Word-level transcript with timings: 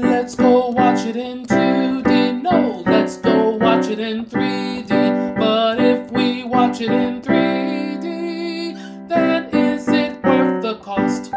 Let's 0.00 0.36
go 0.36 0.68
watch 0.68 1.04
it 1.06 1.16
in 1.16 1.44
2D. 1.44 2.40
No, 2.42 2.84
let's 2.86 3.16
go 3.16 3.56
watch 3.56 3.88
it 3.88 3.98
in 3.98 4.24
3D. 4.26 5.36
But 5.36 5.80
if 5.80 6.08
we 6.12 6.44
watch 6.44 6.80
it 6.80 6.92
in 6.92 7.20
3D, 7.20 9.08
then 9.08 9.48
is 9.52 9.88
it 9.88 10.22
worth 10.22 10.62
the 10.62 10.76
cost? 10.76 11.32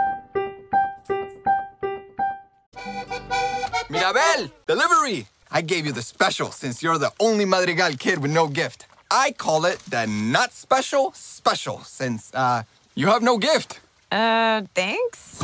Mirabel, 3.90 4.52
delivery! 4.68 5.26
I 5.50 5.62
gave 5.62 5.88
you 5.88 5.92
the 5.92 6.04
special 6.04 6.52
since 6.52 6.84
you're 6.84 7.00
the 7.00 7.12
only 7.20 7.46
Madrigal 7.46 7.94
kid 7.94 8.20
with 8.20 8.32
no 8.32 8.48
gift. 8.48 8.86
I 9.10 9.32
call 9.32 9.66
it 9.66 9.80
the 9.90 10.06
not 10.06 10.54
special 10.54 11.14
special 11.14 11.82
since, 11.84 12.32
uh, 12.36 12.62
you 12.94 13.08
have 13.08 13.24
no 13.24 13.40
gift. 13.40 13.80
Uh, 14.12 14.62
thanks. 14.76 15.40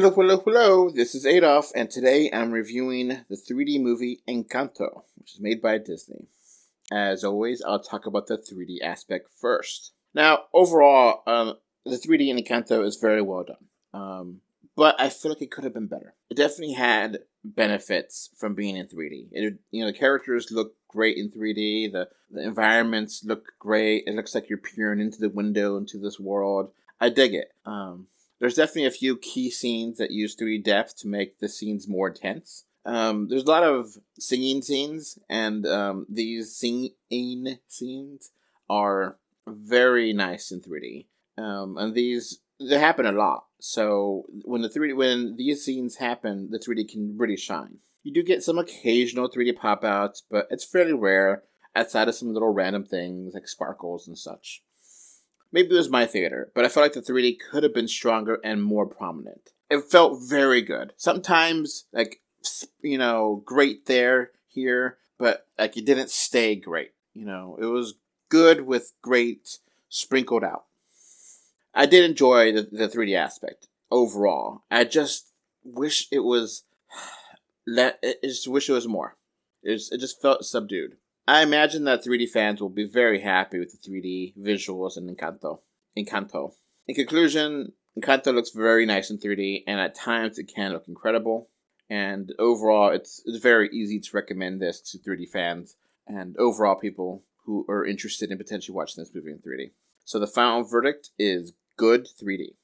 Hello, 0.00 0.12
hello, 0.12 0.42
hello. 0.46 0.88
This 0.88 1.14
is 1.14 1.26
Adolf, 1.26 1.72
and 1.74 1.90
today 1.90 2.30
I'm 2.32 2.52
reviewing 2.52 3.08
the 3.28 3.36
3D 3.36 3.82
movie 3.82 4.22
Encanto, 4.26 5.02
which 5.18 5.34
is 5.34 5.40
made 5.40 5.60
by 5.60 5.76
Disney. 5.76 6.24
As 6.90 7.22
always, 7.22 7.60
I'll 7.60 7.82
talk 7.82 8.06
about 8.06 8.26
the 8.26 8.38
3D 8.38 8.80
aspect 8.82 9.28
first. 9.36 9.92
Now, 10.14 10.44
overall, 10.54 11.22
um, 11.26 11.58
the 11.84 11.98
3D 11.98 12.28
in 12.30 12.38
Encanto 12.38 12.82
is 12.82 12.96
very 12.96 13.20
well 13.20 13.44
done, 13.44 13.66
um, 13.92 14.40
but 14.74 14.98
I 14.98 15.10
feel 15.10 15.32
like 15.32 15.42
it 15.42 15.50
could 15.50 15.64
have 15.64 15.74
been 15.74 15.86
better. 15.86 16.14
It 16.30 16.38
definitely 16.38 16.76
had 16.76 17.18
benefits 17.44 18.30
from 18.38 18.54
being 18.54 18.78
in 18.78 18.86
3D. 18.86 19.28
It, 19.32 19.58
you 19.70 19.80
know, 19.82 19.92
the 19.92 19.98
characters 19.98 20.50
look 20.50 20.76
great 20.88 21.18
in 21.18 21.30
3D. 21.30 21.92
The 21.92 22.08
the 22.30 22.42
environments 22.42 23.22
look 23.22 23.52
great. 23.58 24.04
It 24.06 24.14
looks 24.14 24.34
like 24.34 24.48
you're 24.48 24.56
peering 24.56 25.00
into 25.00 25.20
the 25.20 25.28
window 25.28 25.76
into 25.76 25.98
this 25.98 26.18
world. 26.18 26.72
I 26.98 27.10
dig 27.10 27.34
it. 27.34 27.52
Um, 27.66 28.06
there's 28.40 28.54
definitely 28.54 28.86
a 28.86 28.90
few 28.90 29.16
key 29.16 29.50
scenes 29.50 29.98
that 29.98 30.10
use 30.10 30.34
3D 30.34 30.64
depth 30.64 30.96
to 30.98 31.08
make 31.08 31.38
the 31.38 31.48
scenes 31.48 31.86
more 31.86 32.08
intense. 32.08 32.64
Um, 32.84 33.28
there's 33.28 33.44
a 33.44 33.50
lot 33.50 33.62
of 33.62 33.98
singing 34.18 34.62
scenes, 34.62 35.18
and 35.28 35.66
um, 35.66 36.06
these 36.08 36.56
singing 36.56 37.58
scenes 37.68 38.30
are 38.68 39.18
very 39.46 40.12
nice 40.12 40.50
in 40.50 40.60
3D. 40.60 41.06
Um, 41.36 41.76
and 41.76 41.94
these 41.94 42.40
they 42.58 42.78
happen 42.78 43.06
a 43.06 43.12
lot. 43.12 43.44
So 43.60 44.24
when 44.44 44.62
the 44.62 44.68
3D 44.68 44.96
when 44.96 45.36
these 45.36 45.64
scenes 45.64 45.96
happen, 45.96 46.48
the 46.50 46.58
3D 46.58 46.90
can 46.90 47.16
really 47.18 47.36
shine. 47.36 47.78
You 48.02 48.12
do 48.14 48.22
get 48.22 48.42
some 48.42 48.58
occasional 48.58 49.30
3D 49.30 49.56
pop 49.56 49.84
outs, 49.84 50.22
but 50.30 50.46
it's 50.50 50.64
fairly 50.64 50.94
rare 50.94 51.42
outside 51.76 52.08
of 52.08 52.14
some 52.14 52.32
little 52.32 52.52
random 52.52 52.84
things 52.84 53.34
like 53.34 53.46
sparkles 53.46 54.08
and 54.08 54.16
such. 54.16 54.62
Maybe 55.52 55.70
it 55.70 55.78
was 55.78 55.88
my 55.88 56.06
theater, 56.06 56.50
but 56.54 56.64
I 56.64 56.68
felt 56.68 56.84
like 56.84 57.04
the 57.04 57.12
3D 57.12 57.38
could 57.50 57.62
have 57.62 57.74
been 57.74 57.88
stronger 57.88 58.38
and 58.44 58.62
more 58.62 58.86
prominent. 58.86 59.50
It 59.68 59.84
felt 59.84 60.20
very 60.22 60.62
good. 60.62 60.92
Sometimes, 60.96 61.84
like, 61.92 62.20
you 62.82 62.98
know, 62.98 63.42
great 63.44 63.86
there, 63.86 64.30
here, 64.48 64.98
but 65.18 65.46
like 65.58 65.76
it 65.76 65.86
didn't 65.86 66.10
stay 66.10 66.56
great. 66.56 66.92
You 67.14 67.24
know, 67.24 67.56
it 67.60 67.66
was 67.66 67.94
good 68.28 68.62
with 68.62 68.92
great 69.02 69.58
sprinkled 69.88 70.44
out. 70.44 70.64
I 71.74 71.86
did 71.86 72.08
enjoy 72.08 72.52
the, 72.52 72.62
the 72.62 72.88
3D 72.88 73.16
aspect 73.16 73.68
overall. 73.90 74.62
I 74.70 74.84
just 74.84 75.28
wish 75.64 76.08
it 76.10 76.20
was 76.20 76.64
let. 77.66 77.98
I 78.02 78.14
just 78.22 78.48
wish 78.48 78.68
it 78.68 78.72
was 78.74 78.88
more. 78.88 79.16
It, 79.62 79.72
was, 79.72 79.92
it 79.92 79.98
just 79.98 80.20
felt 80.20 80.44
subdued. 80.44 80.96
I 81.30 81.42
imagine 81.42 81.84
that 81.84 82.04
3D 82.04 82.28
fans 82.30 82.60
will 82.60 82.70
be 82.70 82.88
very 82.88 83.20
happy 83.20 83.60
with 83.60 83.70
the 83.70 83.78
3D 83.88 84.36
visuals 84.36 84.96
in 84.96 85.06
Encanto. 85.06 85.60
Encanto. 85.96 86.54
In 86.88 86.96
conclusion, 86.96 87.72
Encanto 87.96 88.34
looks 88.34 88.50
very 88.50 88.84
nice 88.84 89.10
in 89.10 89.18
3D, 89.18 89.62
and 89.68 89.78
at 89.78 89.94
times 89.94 90.40
it 90.40 90.52
can 90.52 90.72
look 90.72 90.88
incredible. 90.88 91.48
And 91.88 92.32
overall, 92.40 92.90
it's, 92.90 93.22
it's 93.24 93.38
very 93.38 93.68
easy 93.72 94.00
to 94.00 94.10
recommend 94.12 94.60
this 94.60 94.80
to 94.90 94.98
3D 94.98 95.28
fans 95.28 95.76
and 96.04 96.36
overall 96.36 96.74
people 96.74 97.22
who 97.46 97.64
are 97.68 97.86
interested 97.86 98.32
in 98.32 98.38
potentially 98.38 98.74
watching 98.74 99.00
this 99.00 99.14
movie 99.14 99.30
in 99.30 99.38
3D. 99.38 99.70
So 100.04 100.18
the 100.18 100.26
final 100.26 100.64
verdict 100.64 101.10
is 101.16 101.52
good 101.76 102.08
3D. 102.20 102.54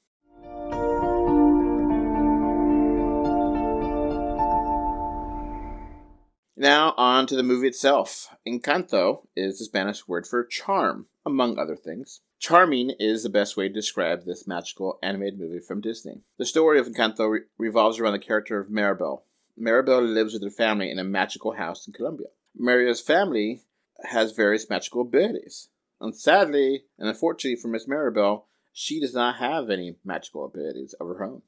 Now, 6.59 6.95
on 6.97 7.27
to 7.27 7.35
the 7.35 7.43
movie 7.43 7.67
itself. 7.67 8.35
Encanto 8.47 9.27
is 9.35 9.59
the 9.59 9.65
Spanish 9.65 10.07
word 10.07 10.25
for 10.25 10.43
charm, 10.43 11.05
among 11.23 11.59
other 11.59 11.75
things. 11.75 12.21
Charming 12.39 12.95
is 12.99 13.21
the 13.21 13.29
best 13.29 13.55
way 13.55 13.67
to 13.67 13.73
describe 13.73 14.23
this 14.23 14.47
magical 14.47 14.97
animated 15.03 15.39
movie 15.39 15.59
from 15.59 15.81
Disney. 15.81 16.21
The 16.39 16.47
story 16.47 16.79
of 16.79 16.87
Encanto 16.87 17.29
re- 17.29 17.41
revolves 17.59 17.99
around 17.99 18.13
the 18.13 18.19
character 18.19 18.59
of 18.59 18.69
Maribel. 18.69 19.21
Maribel 19.55 20.01
lives 20.11 20.33
with 20.33 20.41
her 20.41 20.49
family 20.49 20.89
in 20.89 20.97
a 20.97 21.03
magical 21.03 21.51
house 21.51 21.85
in 21.85 21.93
Colombia. 21.93 22.29
Maribel's 22.59 23.01
family 23.01 23.61
has 24.05 24.31
various 24.31 24.67
magical 24.67 25.01
abilities. 25.01 25.69
And 26.01 26.15
sadly, 26.15 26.85
and 26.97 27.07
unfortunately 27.07 27.61
for 27.61 27.67
Miss 27.67 27.85
Maribel, 27.85 28.45
she 28.73 28.99
does 28.99 29.13
not 29.13 29.35
have 29.35 29.69
any 29.69 29.97
magical 30.03 30.43
abilities 30.43 30.95
of 30.99 31.07
her 31.07 31.23
own. 31.23 31.43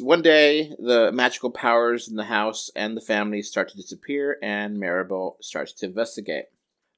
One 0.00 0.22
day, 0.22 0.74
the 0.78 1.10
magical 1.12 1.50
powers 1.50 2.08
in 2.08 2.16
the 2.16 2.24
house 2.24 2.70
and 2.74 2.96
the 2.96 3.00
family 3.00 3.42
start 3.42 3.68
to 3.70 3.76
disappear, 3.76 4.38
and 4.42 4.76
Maribel 4.76 5.36
starts 5.40 5.72
to 5.74 5.86
investigate. 5.86 6.46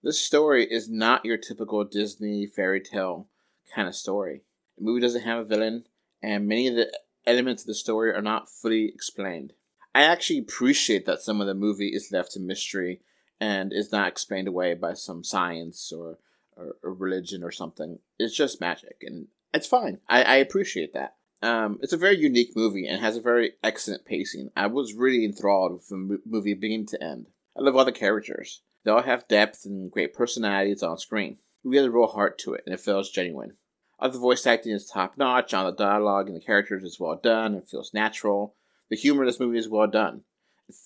This 0.02 0.20
story 0.20 0.64
is 0.64 0.88
not 0.88 1.24
your 1.24 1.36
typical 1.36 1.84
Disney 1.84 2.46
fairy 2.46 2.80
tale 2.80 3.28
kind 3.74 3.88
of 3.88 3.94
story. 3.94 4.42
The 4.78 4.84
movie 4.84 5.00
doesn't 5.00 5.22
have 5.22 5.38
a 5.38 5.44
villain, 5.44 5.84
and 6.22 6.46
many 6.46 6.68
of 6.68 6.76
the 6.76 6.96
elements 7.26 7.62
of 7.62 7.66
the 7.66 7.74
story 7.74 8.12
are 8.12 8.22
not 8.22 8.48
fully 8.48 8.86
explained. 8.86 9.52
I 9.94 10.02
actually 10.02 10.38
appreciate 10.38 11.06
that 11.06 11.22
some 11.22 11.40
of 11.40 11.46
the 11.46 11.54
movie 11.54 11.88
is 11.88 12.12
left 12.12 12.32
to 12.32 12.40
mystery 12.40 13.00
and 13.40 13.72
is 13.72 13.90
not 13.92 14.08
explained 14.08 14.48
away 14.48 14.74
by 14.74 14.94
some 14.94 15.24
science 15.24 15.92
or, 15.92 16.18
or, 16.56 16.76
or 16.82 16.92
religion 16.92 17.42
or 17.42 17.50
something. 17.50 17.98
It's 18.18 18.36
just 18.36 18.60
magic, 18.60 18.98
and 19.02 19.28
it's 19.52 19.66
fine. 19.66 19.98
I, 20.08 20.22
I 20.22 20.36
appreciate 20.36 20.92
that. 20.94 21.16
Um, 21.42 21.78
it's 21.82 21.92
a 21.92 21.98
very 21.98 22.16
unique 22.16 22.56
movie 22.56 22.86
and 22.86 23.00
has 23.00 23.16
a 23.16 23.20
very 23.20 23.52
excellent 23.62 24.04
pacing. 24.04 24.50
I 24.56 24.66
was 24.66 24.94
really 24.94 25.24
enthralled 25.24 25.72
with 25.72 25.88
the 25.88 26.20
movie 26.24 26.54
beginning 26.54 26.86
to 26.86 27.02
end. 27.02 27.26
I 27.56 27.60
love 27.60 27.76
all 27.76 27.84
the 27.84 27.92
characters. 27.92 28.62
They 28.84 28.90
all 28.90 29.02
have 29.02 29.28
depth 29.28 29.64
and 29.64 29.90
great 29.90 30.14
personalities 30.14 30.82
on 30.82 30.98
screen. 30.98 31.38
We 31.64 31.76
has 31.76 31.86
a 31.86 31.90
real 31.90 32.06
heart 32.06 32.38
to 32.40 32.54
it, 32.54 32.62
and 32.64 32.74
it 32.74 32.80
feels 32.80 33.10
genuine. 33.10 33.56
All 33.98 34.10
the 34.10 34.18
voice 34.18 34.46
acting 34.46 34.72
is 34.72 34.86
top 34.86 35.16
notch, 35.16 35.52
all 35.52 35.66
the 35.66 35.76
dialogue 35.76 36.28
and 36.28 36.36
the 36.36 36.44
characters 36.44 36.84
is 36.84 37.00
well 37.00 37.18
done 37.20 37.54
and 37.54 37.68
feels 37.68 37.94
natural. 37.94 38.54
The 38.90 38.96
humor 38.96 39.22
in 39.22 39.26
this 39.26 39.40
movie 39.40 39.58
is 39.58 39.68
well 39.68 39.86
done. 39.86 40.22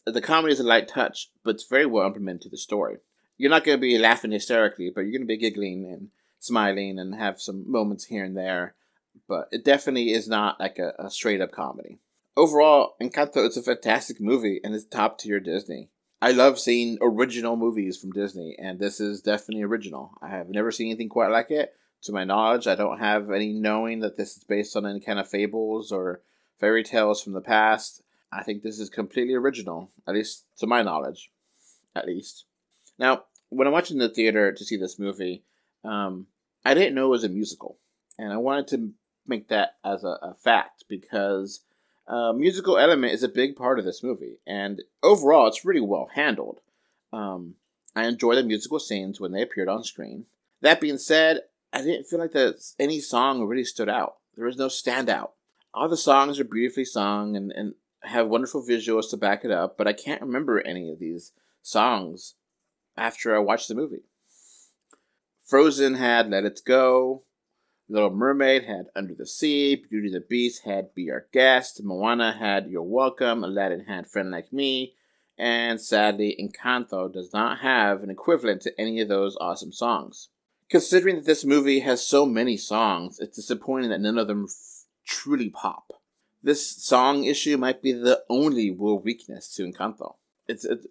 The 0.07 0.21
comedy 0.21 0.53
is 0.53 0.61
a 0.61 0.65
light 0.65 0.89
touch, 0.89 1.31
but 1.45 1.57
it's 1.57 1.67
very 1.67 1.87
well 1.87 2.07
implemented 2.07 2.43
to 2.43 2.49
the 2.51 2.57
story. 2.57 2.99
You're 3.37 3.51
not 3.51 3.65
going 3.65 3.79
to 3.79 3.81
be 3.81 3.99
laughing 3.99 4.33
hysterically, 4.33 4.91
but 4.95 5.03
you're 5.03 5.13
going 5.13 5.23
to 5.23 5.27
be 5.27 5.37
giggling 5.37 5.87
and 5.87 6.09
smiling 6.39 6.99
and 6.99 7.15
have 7.15 7.41
some 7.41 7.71
moments 7.71 8.07
here 8.07 8.25
and 8.25 8.37
there 8.37 8.75
but 9.29 9.49
it 9.51 9.65
definitely 9.65 10.13
is 10.13 10.29
not 10.29 10.59
like 10.61 10.79
a, 10.79 10.93
a 10.99 11.11
straight 11.11 11.41
up 11.41 11.53
comedy. 11.53 11.99
Overall, 12.37 12.95
Encanto 13.01 13.47
is 13.47 13.57
a 13.57 13.63
fantastic 13.63 14.21
movie 14.21 14.61
and 14.63 14.75
it's 14.75 14.85
top 14.85 15.19
tier 15.19 15.41
Disney. 15.41 15.91
I 16.23 16.33
love 16.33 16.59
seeing 16.59 16.99
original 17.01 17.57
movies 17.57 17.97
from 17.97 18.11
Disney, 18.11 18.55
and 18.59 18.79
this 18.79 19.01
is 19.01 19.23
definitely 19.23 19.63
original. 19.63 20.13
I 20.21 20.29
have 20.29 20.51
never 20.51 20.71
seen 20.71 20.89
anything 20.89 21.09
quite 21.09 21.31
like 21.31 21.51
it. 21.51 21.73
To 22.03 22.13
my 22.13 22.25
knowledge, 22.25 22.67
I 22.67 22.75
don't 22.75 22.99
have 22.99 23.31
any 23.31 23.55
knowing 23.55 24.01
that 24.01 24.17
this 24.19 24.37
is 24.37 24.45
based 24.45 24.77
on 24.77 24.87
any 24.87 25.01
kind 25.01 25.19
of 25.19 25.29
fables 25.29 25.91
or 25.93 26.21
fairy 26.59 26.83
tales 26.83 27.23
from 27.23 27.33
the 27.33 27.41
past. 27.41 28.03
I 28.31 28.43
think 28.43 28.63
this 28.63 28.79
is 28.79 28.91
completely 28.91 29.35
original, 29.35 29.91
at 30.07 30.15
least 30.15 30.45
to 30.59 30.67
my 30.67 30.83
knowledge. 30.83 31.31
At 31.95 32.07
least. 32.07 32.45
Now, 32.99 33.25
when 33.49 33.67
I 33.67 33.71
went 33.71 33.91
in 33.91 33.99
the 33.99 34.09
theater 34.09 34.53
to 34.53 34.65
see 34.65 34.77
this 34.77 34.99
movie, 34.99 35.43
um, 35.85 36.27
I 36.65 36.75
didn't 36.75 36.95
know 36.95 37.07
it 37.07 37.11
was 37.11 37.25
a 37.25 37.31
musical. 37.31 37.79
And 38.21 38.35
I 38.35 38.37
wanted 38.37 38.69
to 38.69 38.91
make 39.27 39.49
that 39.49 39.77
as 39.83 40.05
a, 40.05 40.19
a 40.21 40.35
fact 40.35 40.85
because 40.89 41.61
uh, 42.07 42.35
musical 42.35 42.77
element 42.77 43.15
is 43.15 43.23
a 43.23 43.31
big 43.31 43.57
part 43.57 43.79
of 43.79 43.87
this 43.87 44.03
movie, 44.03 44.37
and 44.47 44.83
overall, 45.03 45.47
it's 45.47 45.65
really 45.65 45.81
well 45.81 46.11
handled. 46.15 46.61
Um, 47.15 47.55
I 47.97 48.05
enjoy 48.05 48.35
the 48.35 48.43
musical 48.43 48.79
scenes 48.79 49.21
when 49.21 49.33
they 49.33 49.41
appeared 49.41 49.71
on 49.71 49.85
screen. 49.85 50.27
That 50.61 50.83
being 50.83 50.99
said, 50.99 51.41
I 51.73 51.81
didn't 51.81 52.09
feel 52.09 52.19
like 52.19 52.33
that 52.33 52.63
any 52.79 53.01
song 53.01 53.47
really 53.47 53.65
stood 53.65 53.89
out. 53.89 54.17
There 54.37 54.45
was 54.45 54.59
no 54.59 54.67
standout. 54.67 55.31
All 55.73 55.89
the 55.89 55.97
songs 55.97 56.39
are 56.39 56.45
beautifully 56.45 56.85
sung 56.85 57.37
and, 57.37 57.51
and 57.53 57.75
have 58.03 58.29
wonderful 58.29 58.63
visuals 58.63 59.09
to 59.11 59.17
back 59.17 59.47
it 59.47 59.51
up, 59.51 59.79
but 59.79 59.89
I 59.89 59.95
can't 59.95 60.21
remember 60.21 60.61
any 60.61 60.91
of 60.91 60.99
these 60.99 61.33
songs 61.63 62.35
after 62.99 63.35
I 63.35 63.39
watched 63.39 63.69
the 63.69 63.75
movie. 63.75 64.03
Frozen 65.43 65.95
had 65.95 66.29
Let 66.29 66.45
It 66.45 66.61
Go, 66.67 67.23
Little 67.91 68.11
Mermaid 68.11 68.67
had 68.67 68.87
Under 68.95 69.15
the 69.15 69.27
Sea, 69.27 69.75
Beauty 69.75 70.07
and 70.07 70.15
the 70.15 70.21
Beast 70.21 70.63
had 70.65 70.95
Be 70.95 71.11
Our 71.11 71.27
Guest, 71.33 71.83
Moana 71.83 72.37
had 72.39 72.69
You're 72.69 72.83
Welcome, 72.83 73.43
Aladdin 73.43 73.87
had 73.87 74.07
Friend 74.07 74.31
Like 74.31 74.53
Me, 74.53 74.95
and 75.37 75.81
sadly, 75.81 76.37
Encanto 76.41 77.13
does 77.13 77.33
not 77.33 77.59
have 77.59 78.05
an 78.05 78.11
equivalent 78.11 78.63
to 78.63 78.81
any 78.81 79.01
of 79.01 79.09
those 79.09 79.37
awesome 79.41 79.73
songs. 79.73 80.29
Considering 80.69 81.17
that 81.17 81.25
this 81.25 81.45
movie 81.45 81.81
has 81.81 82.07
so 82.07 82.25
many 82.25 82.57
songs, 82.57 83.19
it's 83.19 83.35
disappointing 83.35 83.91
that 83.91 84.01
none 84.01 84.19
of 84.19 84.29
them 84.29 84.47
f- 84.49 84.85
truly 85.05 85.51
pop. 85.51 85.93
This 86.45 86.65
song 86.65 87.25
issue 87.25 87.57
might 87.57 87.83
be 87.83 87.91
the 87.91 88.23
only 88.31 88.71
real 88.71 89.01
weakness 89.01 89.53
to 89.57 89.65
Encanto. 89.65 90.15
It's, 90.47 90.65
it, 90.65 90.87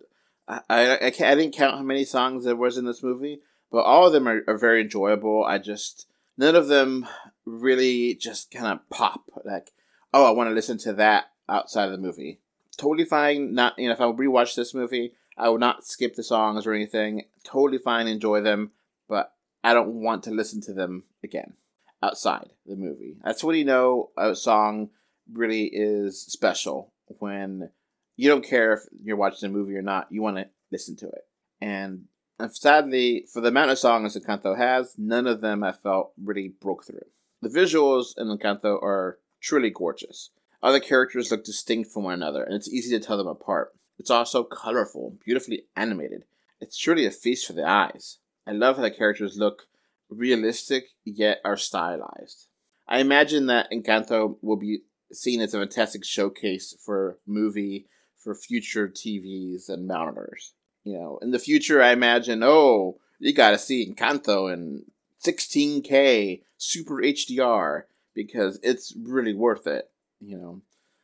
I, 0.49 0.59
I, 0.69 0.95
I, 0.95 1.05
I 1.05 1.09
didn't 1.09 1.55
count 1.55 1.77
how 1.77 1.83
many 1.83 2.03
songs 2.03 2.43
there 2.43 2.57
was 2.57 2.77
in 2.77 2.85
this 2.85 3.01
movie, 3.01 3.39
but 3.71 3.85
all 3.85 4.07
of 4.07 4.11
them 4.11 4.27
are, 4.27 4.41
are 4.49 4.57
very 4.57 4.81
enjoyable. 4.81 5.45
I 5.45 5.59
just, 5.59 6.07
none 6.39 6.55
of 6.55 6.69
them 6.69 7.05
really 7.45 8.15
just 8.15 8.49
kind 8.49 8.67
of 8.67 8.89
pop. 8.89 9.23
Like, 9.43 9.73
oh, 10.13 10.25
I 10.25 10.31
want 10.31 10.49
to 10.49 10.55
listen 10.55 10.77
to 10.79 10.93
that 10.93 11.25
outside 11.49 11.85
of 11.85 11.91
the 11.91 11.97
movie. 11.97 12.39
Totally 12.77 13.03
fine. 13.03 13.53
Not, 13.53 13.77
you 13.77 13.87
know, 13.87 13.93
if 13.93 13.99
I 13.99 14.05
rewatch 14.05 14.55
this 14.55 14.73
movie, 14.73 15.11
I 15.37 15.49
would 15.49 15.59
not 15.59 15.85
skip 15.85 16.15
the 16.15 16.23
songs 16.23 16.65
or 16.65 16.73
anything. 16.73 17.25
Totally 17.43 17.77
fine, 17.77 18.07
enjoy 18.07 18.39
them, 18.39 18.71
but 19.09 19.33
I 19.65 19.73
don't 19.73 20.01
want 20.01 20.23
to 20.23 20.31
listen 20.31 20.61
to 20.61 20.73
them 20.73 21.03
again 21.23 21.53
outside 22.01 22.51
the 22.65 22.77
movie. 22.77 23.17
That's 23.23 23.43
when 23.43 23.57
you 23.57 23.65
know 23.65 24.11
a 24.17 24.33
song 24.33 24.91
really 25.31 25.65
is 25.65 26.21
special 26.21 26.93
when 27.19 27.69
you 28.15 28.29
don't 28.29 28.45
care 28.45 28.73
if 28.73 28.81
you're 29.03 29.17
watching 29.17 29.49
a 29.49 29.51
movie 29.51 29.75
or 29.75 29.81
not. 29.81 30.07
You 30.09 30.21
want 30.21 30.37
to 30.37 30.47
listen 30.71 30.95
to 30.97 31.07
it. 31.07 31.27
And 31.59 32.05
sadly, 32.47 33.25
for 33.31 33.41
the 33.41 33.49
amount 33.49 33.71
of 33.71 33.79
songs 33.79 34.15
Encanto 34.15 34.57
has, 34.57 34.95
none 34.97 35.27
of 35.27 35.41
them 35.41 35.63
I 35.63 35.71
felt 35.71 36.13
really 36.21 36.53
broke 36.61 36.85
through. 36.85 37.05
The 37.41 37.49
visuals 37.49 38.17
in 38.17 38.27
Encanto 38.27 38.81
are 38.81 39.19
truly 39.41 39.69
gorgeous. 39.69 40.29
Other 40.61 40.79
characters 40.79 41.31
look 41.31 41.43
distinct 41.43 41.91
from 41.91 42.03
one 42.03 42.13
another, 42.13 42.43
and 42.43 42.53
it's 42.53 42.69
easy 42.69 42.97
to 42.97 43.05
tell 43.05 43.17
them 43.17 43.27
apart. 43.27 43.73
It's 43.97 44.09
also 44.09 44.43
colorful, 44.43 45.17
beautifully 45.23 45.63
animated. 45.75 46.25
It's 46.61 46.77
truly 46.77 47.05
a 47.05 47.11
feast 47.11 47.47
for 47.47 47.53
the 47.53 47.67
eyes. 47.67 48.19
I 48.45 48.51
love 48.51 48.77
how 48.77 48.81
the 48.83 48.91
characters 48.91 49.37
look 49.37 49.67
realistic 50.09 50.89
yet 51.05 51.39
are 51.45 51.57
stylized. 51.57 52.47
I 52.87 52.99
imagine 52.99 53.45
that 53.47 53.71
Encanto 53.71 54.37
will 54.41 54.57
be 54.57 54.79
seen 55.11 55.41
as 55.41 55.53
a 55.53 55.59
fantastic 55.59 56.03
showcase 56.03 56.75
for 56.83 57.19
movie 57.25 57.87
for 58.17 58.35
future 58.35 58.87
TVs 58.87 59.69
and 59.69 59.87
monitors. 59.87 60.53
You 60.89 60.97
know, 60.97 61.19
in 61.21 61.29
the 61.29 61.37
future, 61.37 61.83
I 61.83 61.91
imagine, 61.91 62.41
oh, 62.41 62.97
you 63.19 63.31
got 63.31 63.51
to 63.51 63.59
see 63.59 63.87
Encanto 63.87 64.51
in 64.51 64.85
16K 65.23 66.41
Super 66.57 66.95
HDR 66.95 67.83
because 68.15 68.59
it's 68.63 68.95
really 68.97 69.35
worth 69.35 69.67
it. 69.67 69.91
You 70.19 70.37
know, 70.37 70.61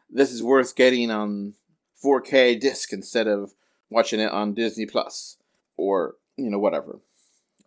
this 0.09 0.31
is 0.31 0.41
worth 0.41 0.75
getting 0.75 1.11
on 1.11 1.53
4K 2.03 2.59
disc 2.59 2.91
instead 2.91 3.27
of 3.27 3.53
watching 3.91 4.19
it 4.19 4.31
on 4.31 4.55
Disney 4.55 4.87
Plus 4.87 5.37
or 5.77 6.15
you 6.35 6.49
know 6.49 6.57
whatever. 6.57 6.97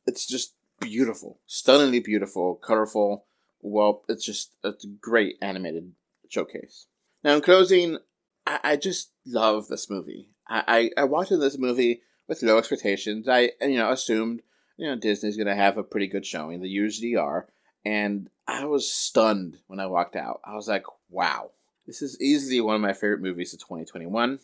It's 0.05 0.27
just 0.27 0.55
beautiful, 0.81 1.39
stunningly 1.47 2.01
beautiful, 2.01 2.57
colorful. 2.57 3.27
Well, 3.63 4.03
it's 4.09 4.25
just 4.25 4.51
a 4.65 4.75
great 5.01 5.37
animated 5.41 5.93
showcase. 6.29 6.87
Now, 7.23 7.37
in 7.37 7.43
closing, 7.43 7.99
I, 8.45 8.59
I 8.65 8.77
just 8.77 9.13
love 9.25 9.69
this 9.69 9.89
movie. 9.89 10.31
I, 10.49 10.91
I, 10.97 11.03
I 11.03 11.05
watched 11.05 11.31
this 11.31 11.59
movie 11.59 12.03
with 12.29 12.43
low 12.43 12.59
expectations. 12.59 13.29
I 13.29 13.53
you 13.61 13.79
know 13.79 13.91
assumed 13.91 14.43
you 14.77 14.87
know 14.87 14.97
Disney's 14.97 15.37
gonna 15.37 15.57
have 15.57 15.79
a 15.79 15.83
pretty 15.83 16.07
good 16.07 16.27
showing. 16.27 16.61
They 16.61 16.69
usually 16.69 17.17
are, 17.17 17.49
and 17.85 18.29
I 18.47 18.67
was 18.67 18.93
stunned 18.93 19.59
when 19.67 19.81
I 19.81 19.87
walked 19.87 20.17
out. 20.17 20.41
I 20.45 20.55
was 20.55 20.69
like, 20.69 20.85
wow, 21.11 21.51
this 21.87 22.03
is 22.03 22.21
easily 22.21 22.61
one 22.61 22.77
of 22.77 22.81
my 22.81 22.93
favorite 22.93 23.23
movies 23.23 23.53
of 23.53 23.61
2021, 23.61 24.39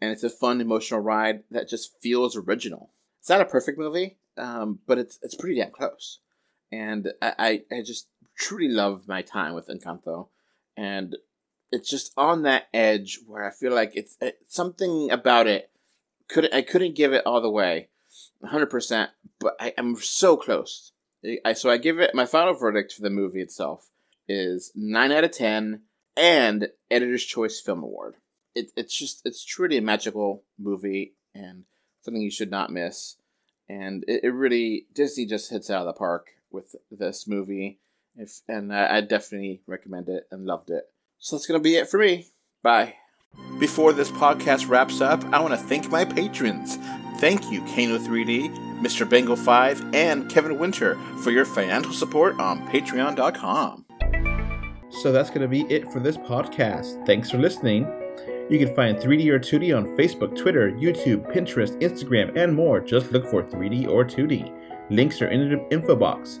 and 0.00 0.10
it's 0.10 0.24
a 0.24 0.30
fun 0.30 0.60
emotional 0.60 1.00
ride 1.00 1.44
that 1.50 1.68
just 1.68 2.00
feels 2.00 2.36
original. 2.36 2.90
It's 3.20 3.28
not 3.28 3.40
a 3.40 3.46
perfect 3.46 3.78
movie, 3.78 4.16
um, 4.36 4.80
but 4.86 4.98
it's 4.98 5.18
it's 5.22 5.34
pretty 5.34 5.56
damn 5.60 5.70
close, 5.70 6.18
and 6.72 7.12
I, 7.20 7.62
I 7.70 7.76
I 7.76 7.82
just 7.82 8.08
truly 8.36 8.68
love 8.68 9.06
my 9.06 9.22
time 9.22 9.54
with 9.54 9.68
Encanto, 9.68 10.28
and 10.76 11.16
it's 11.70 11.88
just 11.88 12.12
on 12.16 12.42
that 12.42 12.68
edge 12.72 13.20
where 13.26 13.44
I 13.44 13.50
feel 13.50 13.74
like 13.74 13.92
it's, 13.94 14.16
it's 14.20 14.54
something 14.54 15.10
about 15.10 15.46
it. 15.46 15.70
Could 16.28 16.52
I 16.52 16.62
couldn't 16.62 16.94
give 16.94 17.12
it 17.12 17.22
all 17.24 17.40
the 17.40 17.50
way, 17.50 17.88
hundred 18.44 18.70
percent, 18.70 19.10
but 19.38 19.56
I 19.60 19.72
am 19.78 19.96
so 19.96 20.36
close. 20.36 20.92
I, 21.44 21.52
so 21.54 21.70
I 21.70 21.78
give 21.78 21.98
it 21.98 22.14
my 22.14 22.26
final 22.26 22.54
verdict 22.54 22.92
for 22.92 23.02
the 23.02 23.10
movie 23.10 23.40
itself 23.40 23.90
is 24.28 24.70
nine 24.74 25.10
out 25.10 25.24
of 25.24 25.32
ten 25.32 25.82
and 26.16 26.68
Editor's 26.90 27.24
Choice 27.24 27.60
Film 27.60 27.82
Award. 27.82 28.16
It, 28.54 28.72
it's 28.76 28.96
just 28.96 29.22
it's 29.24 29.44
truly 29.44 29.78
a 29.78 29.82
magical 29.82 30.42
movie 30.58 31.14
and 31.34 31.64
something 32.02 32.22
you 32.22 32.30
should 32.30 32.50
not 32.50 32.72
miss. 32.72 33.16
And 33.68 34.04
it, 34.06 34.24
it 34.24 34.30
really 34.30 34.86
Disney 34.94 35.26
just 35.26 35.50
hits 35.50 35.70
out 35.70 35.86
of 35.86 35.86
the 35.86 35.98
park 35.98 36.28
with 36.50 36.76
this 36.90 37.26
movie. 37.26 37.78
If 38.16 38.40
and 38.48 38.74
I, 38.74 38.96
I 38.96 39.00
definitely 39.00 39.62
recommend 39.66 40.08
it 40.08 40.26
and 40.30 40.46
loved 40.46 40.70
it. 40.70 40.90
So 41.18 41.36
that's 41.36 41.46
to 41.46 41.58
be 41.58 41.76
it 41.76 41.88
for 41.88 41.98
me. 41.98 42.26
Bye. 42.62 42.94
Before 43.58 43.92
this 43.92 44.10
podcast 44.10 44.68
wraps 44.68 45.00
up, 45.00 45.24
I 45.32 45.40
want 45.40 45.52
to 45.52 45.58
thank 45.58 45.90
my 45.90 46.04
patrons. 46.04 46.76
Thank 47.18 47.50
you, 47.50 47.60
Kano3D, 47.62 48.80
Mr. 48.80 49.08
Bengal 49.08 49.34
5, 49.34 49.94
and 49.94 50.30
Kevin 50.30 50.58
Winter 50.58 50.94
for 51.22 51.32
your 51.32 51.44
financial 51.44 51.92
support 51.92 52.38
on 52.38 52.66
patreon.com. 52.68 53.84
So 54.90 55.10
that's 55.12 55.28
going 55.30 55.42
to 55.42 55.48
be 55.48 55.62
it 55.62 55.90
for 55.92 55.98
this 55.98 56.16
podcast. 56.16 57.04
Thanks 57.04 57.30
for 57.30 57.38
listening. 57.38 57.86
You 58.48 58.58
can 58.58 58.74
find 58.74 58.96
3D 58.96 59.28
or 59.28 59.38
2D 59.38 59.76
on 59.76 59.96
Facebook, 59.96 60.36
Twitter, 60.36 60.70
YouTube, 60.70 61.30
Pinterest, 61.34 61.78
Instagram, 61.82 62.34
and 62.36 62.54
more. 62.54 62.80
Just 62.80 63.10
look 63.12 63.26
for 63.26 63.42
3D 63.42 63.88
or 63.88 64.04
2D. 64.04 64.54
Links 64.90 65.20
are 65.20 65.28
in 65.28 65.50
the 65.50 65.68
info 65.70 65.94
box. 65.96 66.40